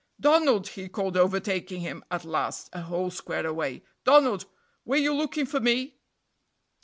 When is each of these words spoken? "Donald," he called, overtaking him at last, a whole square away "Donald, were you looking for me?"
"Donald," 0.19 0.69
he 0.69 0.89
called, 0.89 1.15
overtaking 1.15 1.81
him 1.81 2.03
at 2.09 2.25
last, 2.25 2.71
a 2.73 2.81
whole 2.81 3.11
square 3.11 3.45
away 3.45 3.83
"Donald, 4.03 4.47
were 4.83 4.95
you 4.97 5.13
looking 5.13 5.45
for 5.45 5.59
me?" 5.59 5.99